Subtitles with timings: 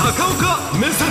[0.00, 1.08] 高岡目線。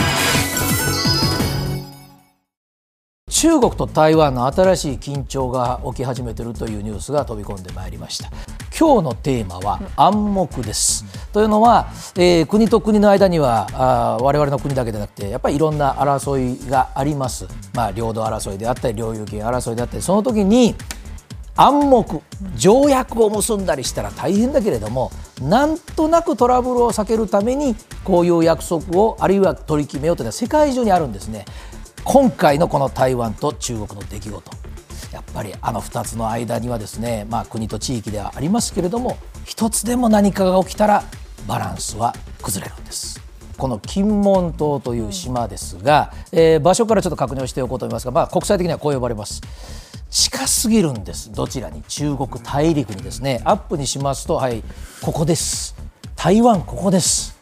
[3.29, 8.31] 中国と台湾の新しい緊張が起き始めているというニュースが飛び込んでまいりました。
[8.79, 20.75] 今日のテーマは暗黙です、うん、というのは、えー、国と国の間にはあ我々の国だけでなくてやっぱりいろんな争いがあります、まあ、領土争いであったり領有権争いであったりその時に
[21.59, 22.21] 暗黙
[22.55, 31.43] 条約を結んだりしたら大変だけれどもなんとなくトラブルを避けるためにこういう約束をあるいは取り決めようというのは世界中にあるんですね。
[32.05, 34.51] 今回のこの台湾と中国の出来事。
[35.11, 41.03] やっぱりあの2つの間にはですね、まあ、国と地域ではありますけれども一つでも何かが起きたら
[41.47, 43.21] バランスは崩れるんです。
[43.57, 49.41] この金門島という島ですが、えー、場所からちょっと確認をしておこうと思いますが、まあ、国際的にはこう呼ばれます。
[50.09, 51.31] 近すぎるんです。
[51.31, 51.83] どちらに？
[51.83, 53.41] 中国大陸にですね。
[53.43, 54.63] アップにしますとはい
[55.01, 55.75] ここです。
[56.15, 57.39] 台湾ここです。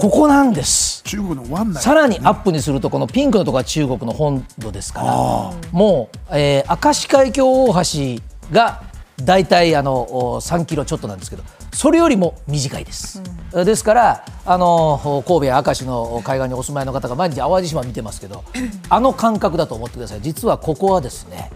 [0.00, 1.02] ここなんです。
[1.02, 1.82] 中国の湾内。
[1.82, 5.52] さらにアップにするとこのピンクのところは中国の本土ですから。
[5.72, 8.82] もう、えー、明石海峡大橋が
[9.22, 10.06] 大体あの
[10.40, 18.44] 3キロちょっとなんですけどそれよりも短いです、うん、ですからあの神戸や明石の海岸にお住まいの方が毎日淡路島見てますけど
[18.90, 20.20] あの感覚だと思ってください。
[20.20, 21.50] 実はここはですね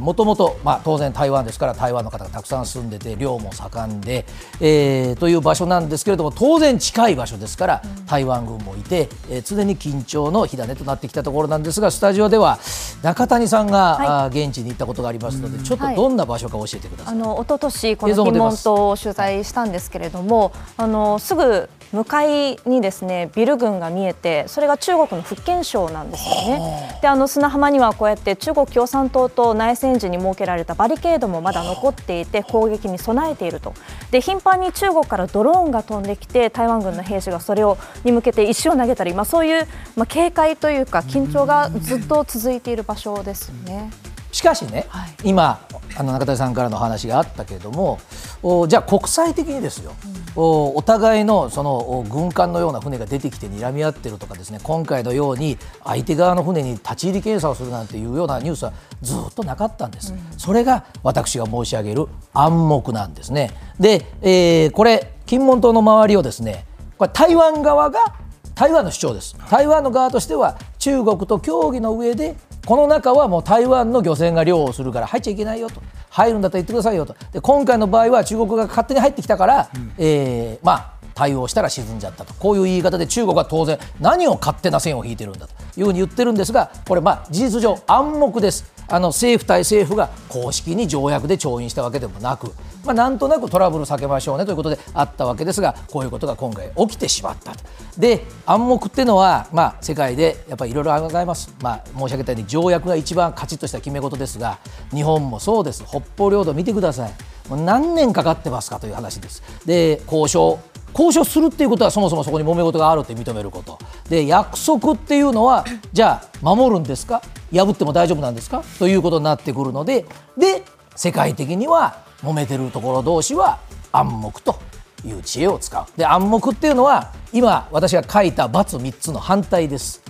[0.00, 4.24] もともと当然台湾ですから台湾の方がたくさん住んでて漁も盛んで、
[4.60, 12.58] えー、という場所なんですけれども当然近い場所ですから、台湾軍もいて、えー、常に緊張の火種となってきたところなんですがスタジオでは
[13.02, 17.18] 中谷さんが、はい、現地に行ったことがありますので、ちょっとどんな場所か教えてください。
[17.18, 26.98] はい、あの一昨年この金門島を取材したんですけれども、あのすぐ向かいにですねビル群が見えてそれが中国の福建省なんですよね。
[27.02, 33.74] であの砂浜にはこうやって中国共産党と内戦時に設けられたバリケードもまだ残っていて攻撃に備えていると
[34.10, 44.11] で頻繁に中国からドローンが飛んできて台湾軍の兵士がそれをに向けて石を投げたり、まあ、そういう、まあ、警戒というか緊張がずっと続いている場所ですよね。
[44.32, 45.60] しかしね、はい、今
[45.94, 47.98] あの中谷さんからの話があったけれども
[48.42, 49.92] おじゃあ国際的にですよ、
[50.36, 63.50] うん、おお互いのその軍艦のような船が出てきて睨み合ってるとかですね今回のように相手側の船に立ち入り検査をするなんていうようなニュースはずっとなかったんです、うん、それが私が申し上げる暗黙なんですね。
[63.78, 66.64] で、えー、これ金門島の周りをですね
[66.96, 68.14] これ台湾側が
[68.54, 69.36] 台湾の主張です。
[69.50, 75.82] 台湾の側としては中国と協議の上でこの中はもう台湾の漁船が漁をするから入っちゃいけないよと。
[76.10, 77.16] 入るんだったら言ってくださいよと。
[77.32, 82.34] で今回の場合は中国が勝手に入ってきたから、うん、えー、まあ対応したら沈んじゃったと。
[82.34, 88.72] こういう言い方で中国は当然何を勝手な線を引いてるんだというふうに言ってるんですがこれまあ事実上暗黙です。
[88.88, 92.52] あの政府対政府が公式に条約で調印したわけでもなく、
[92.84, 97.58] まあ、なんとなくトラブル避けましょうねということであったわけですがこういうことが今回起きてしまったと。
[97.98, 104.58] で暗黙っていうのは、まあ、世界でやっぱりいろいろございます、まあ、申し上げたように条約が一番カチッとした決め事ですが
[104.90, 105.84] 日本もそうです。
[105.84, 107.12] 北方領土見てください。
[107.50, 109.42] 何年かかってますかという話です。
[109.66, 110.58] で交渉。
[110.94, 113.78] 交渉するっていうことはそもそもそこに揉め事があるって認めること。
[114.10, 117.22] で約束っていうのはじゃあ守るんですか？
[117.50, 118.62] 破っても大丈夫なんですか？
[118.78, 120.04] ということになってくるので
[120.36, 120.62] で
[120.94, 123.58] 世界的には揉めてるところ同士は
[123.90, 124.58] 暗黙と
[125.04, 125.84] いう知恵を使う。
[125.98, 130.02] で暗黙っていうのは今私が書いた×三つの反対です。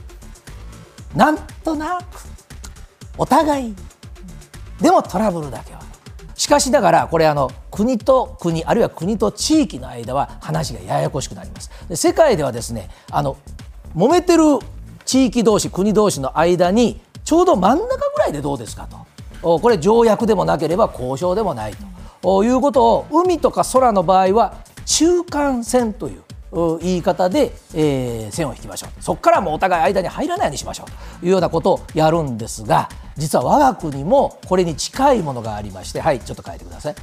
[1.14, 2.04] なんとなく
[3.16, 3.74] お互い
[4.80, 5.82] でもトラブルだけは。
[6.34, 11.70] しかしながらこれあの国と国あるいは国と地域の間は話がややこしくなります。
[11.94, 13.36] 世界ではですねあの
[13.94, 14.42] 揉めてる
[15.04, 18.88] 地域同士国同士の間にちょうど真ん中ぐらいでどうですか
[19.40, 19.60] と。
[19.60, 21.91] これ条約でもなければ交渉でもないと。
[22.44, 24.54] いうことを海とか空の場合は
[24.86, 26.22] 中間線という
[26.80, 29.02] 言い方で、えー、線を引きましょう。
[29.02, 36.94] そこからもお互い間に入らないようにしましょうというようなことをやるんですが実は我が国もこれに近いものがありましてはいちょっと書いてください。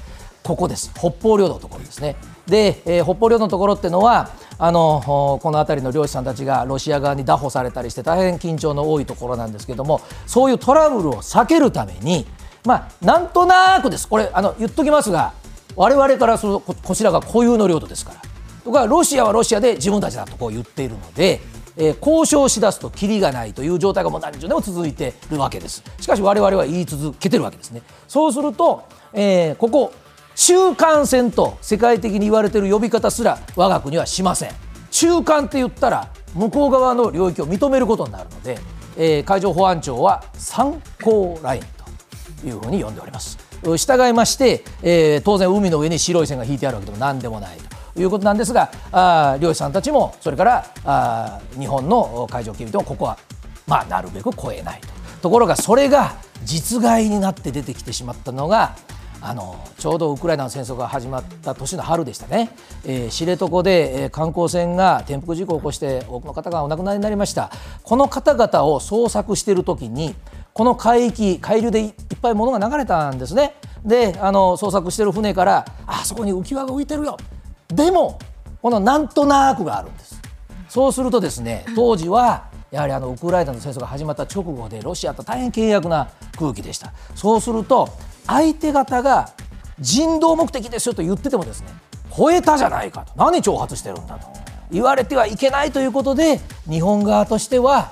[0.43, 0.91] ここです。
[0.93, 2.15] 北方領土のところですね
[2.47, 5.01] で、えー、北方領土のところっていうのはあの
[5.41, 12.25] この辺りの漁師さんたちがロシア側に拿捕されたりして大変緊張の多いところなんですけどもそういうトラブルを避けるために
[12.65, 14.07] まあなんとなくです。
[14.07, 15.33] これあの言っときますが
[15.75, 18.21] 我々からそのこちらが固有の領土ですから。
[18.63, 21.39] とかロシアはロシアで自分たちだとこう言っているので、
[21.77, 25.81] えー、交渉しだすときりがないという状態がもう何十年も続いているわけです。
[25.99, 27.81] しかし我々は言い続けてるわけですね。
[28.07, 28.83] そうすると、
[29.13, 29.93] えー、ここ
[30.35, 34.51] 中間線と世界的に言われている呼び方すら我が国はしません。
[34.91, 38.59] 中間って言ったら向こう側の領域を認めることになるので、
[38.97, 41.78] えー、海上保安庁は参考ライン。
[42.45, 43.37] いうふうに呼んでおります。
[43.63, 47.57] 従いまして、えー、当然海の上に白い線が引いてあるわけでも何でもない
[47.93, 53.17] ということなんですがあ漁師さんたちもそれからあ日本の海上警備ともここは、
[53.67, 54.87] まあ、なるべく超えないと。
[55.21, 56.15] ところがそれが
[56.45, 58.75] 実害になって出てきてしまったのが
[59.21, 62.51] あのちょうどウクライナの戦争が始まった年の春でしたね、
[62.85, 67.51] えー、知床で、えー、観光船が転覆事故を起こして多くの方がお亡くなりになりました。
[67.83, 70.15] この方々を捜索している時に
[70.53, 73.55] この海域海流でっぱい物が流れたんですね。
[73.83, 77.17] であの捜索している船からあそこに浮き輪が浮いてるよ
[77.69, 78.19] でも
[78.61, 80.21] このなんとなくがあるんです。
[80.67, 86.91] そうするとですね当時はやはりあのウクライナの戦争が始まった直後でロシアと大変険悪な空気でした。
[87.15, 87.89] そうすると
[88.27, 89.29] 相手方が
[89.79, 91.67] 人道目的ですよと言っててもですね
[92.15, 93.13] 超えたじゃないかと。
[93.15, 94.27] 何挑発してるんだと。
[94.71, 97.91] 言われてはいけないということで日本側としては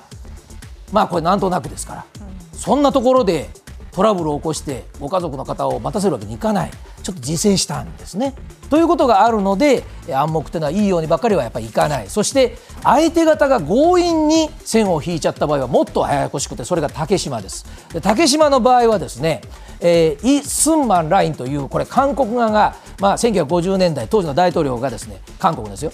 [0.92, 2.04] まあこれなんとなくですから、
[2.52, 3.50] そんなところで
[3.98, 6.70] トラブルを起こしてご家族の方を待たせるわけにいかない
[7.02, 8.32] ちょっと自制したんですね。
[8.70, 17.66] ということがあるので暗黙というのはいいようにばかりはやっぱりいかないそして相手方が強引に線を引いちゃった場合はもっとややこしくてそれが竹島です。
[17.92, 19.40] で竹島の場合はですね
[19.80, 25.92] えー、イ・スンマンラインというこれ韓国側が、まあ、1950年代当時の大統領がですね韓国ですよ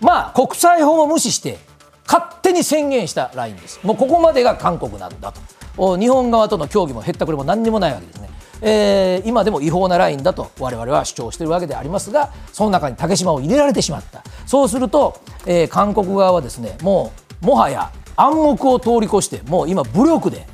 [0.00, 1.58] まあ国際法も無視して
[2.06, 3.80] 勝手に宣言したラインです。
[3.82, 5.32] もうここまでが韓国なんだ
[5.76, 5.98] と。
[5.98, 8.30] 日本側との協議も減ったくれも何にもないわけですね。
[8.62, 14.22] えー、今でも違法なラインだと我々は主張しているわけでありますがその中に竹島を入れられてしまった。
[14.46, 17.12] そうすると、えー、韓国側はですねも
[17.42, 20.46] うもはや暗黙を通り越してもう今武力で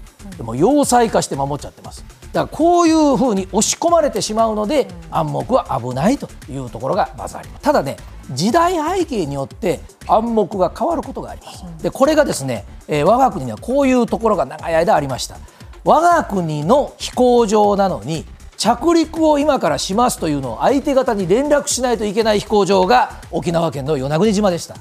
[0.42, 2.04] もう要塞化して守っちゃってます。
[2.32, 7.62] だからこういうふうに押し込まれてしまうので暗黙は危ないというところがまずあります。
[7.62, 7.96] ただね
[8.34, 11.64] 時代背景によって暗黙が変わることがあります。
[11.82, 15.36] でこれがですね、えー、我が国にはこういうところが長い間ありました。
[15.84, 18.24] 我が国の飛行場なのに
[18.56, 24.76] 着陸を今からしますというのを相手方に連絡しないといけない飛行場が沖縄県の与那国島でした。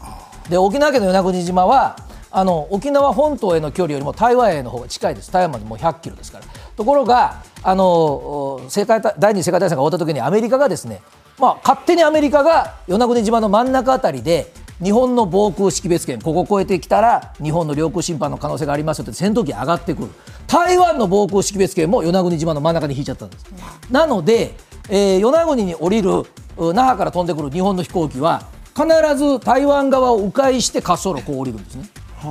[0.50, 1.98] で沖縄県の与那国島は
[2.30, 5.32] あの沖縄本島への距離よりも台湾への方が近いです。
[5.32, 6.46] 台湾までもう100キロですから。
[6.78, 11.02] ところがあの世界第二次世界大戦が終わった時にアメリカがですね、
[11.42, 20.10] まあ、勝手にアメリカが与那国島の真ん中あたりで日本の防空識別圏ここを越えてきたら日本の領空侵犯の可能性がありますよって戦闘機上がってくる。
[20.46, 23.46] 台湾の防空識別圏も与那国島の真ん中に引いちゃったんです、
[23.90, 24.54] なので、
[24.90, 26.24] えー、与那国に降りる
[26.58, 28.44] 那覇から飛んでくる日本の飛行機は
[28.76, 28.86] 必
[29.16, 31.90] ず台湾側を迂回して滑走路をこう降りるんですね。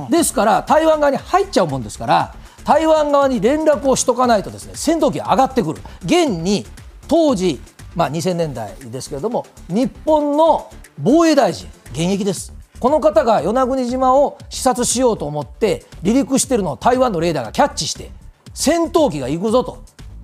[0.09, 5.81] ですから台湾側に入っちゃうもんですから台湾側に連絡をしとかないとですね戦闘機が上がってくる。
[6.05, 6.65] 現に
[7.07, 7.59] 当時、
[7.95, 12.53] まあ、2000年代ですけれども日本の防衛大臣現役です。
[12.79, 18.09] この方が与那国島を視察しようと思って離陸しているのを台湾のレーダーがキャッチして
[18.55, 19.83] 戦闘機が行くぞと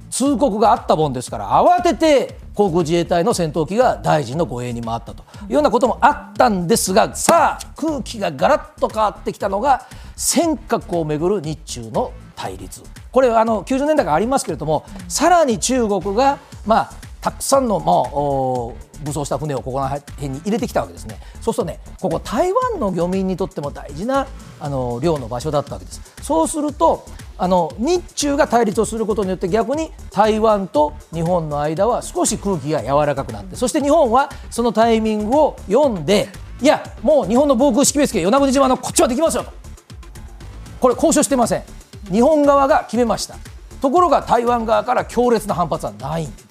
[0.10, 9.86] 通告があったもんですから慌てて航空自衛隊の戦闘機が大臣の護衛に回ったというようなこともあったんですがさあ空気がガラッと変わってきたのが
[10.16, 12.82] 尖閣をめぐる日中の対立。
[13.12, 16.92] これあの90年代がありますけれどもさらに中国がまあ
[17.28, 21.20] たくさんのもう武装した船をここら辺に入れてきたわけですね。
[21.42, 24.28] そうするとねここ台湾の漁民にとっても大事な
[24.62, 26.02] あの漁の場所だったわけです。
[26.22, 27.06] そうすると
[27.38, 36.30] あの日中が対立をすることによって逆に台湾と日本の間は少し空気が柔らかくなってそして日本はそのタイミングを読んで
[36.62, 39.52] いやもう日本の防空識別圏与那国島のこっちはできますよと。
[40.80, 41.64] これ交渉してません。
[42.10, 43.36] 日本側が決めました。
[43.82, 46.26] ところが台湾側から強烈な反発はない。
[46.26, 46.47] んです。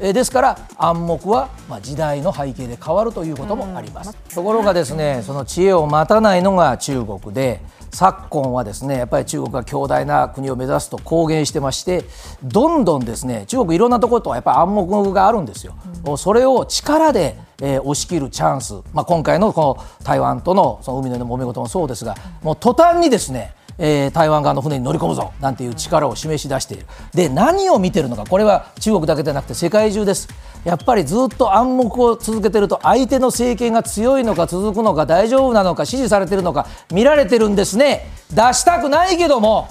[0.00, 7.60] えですから暗黙はまあ時代の背景で変わるということもあります、ところがですねその知恵を待たないのが中国で
[7.92, 12.04] 昨今はですねやっぱり中国が強大な国を目指すと公言してまして
[12.42, 15.74] どんどんですね中国いろんなところとやっぱり暗黙があるんですよ、
[16.06, 26.86] うん、それを力で、えー、押し切るチャンス、まあ、今回のこの台湾とのその海の揉め事もそうですがもう途端にですねえー、台湾側の船に乗り込むぞなんていう力を示し出している。
[27.12, 30.28] で何を見てるのかこれは中国だけでなくて世界中です。
[30.64, 38.10] やっぱりずっと暗黙を続けてると相手の政権が強いのか続くのか大丈夫なのか支持されてるのか見られてるんですね。
[38.30, 39.68] 出したくないけども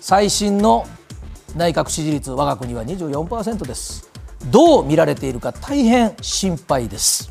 [0.00, 0.86] 最新の
[1.56, 4.10] 内閣支持率我が国は24%です。
[4.46, 7.30] どう見られているか大変心配です。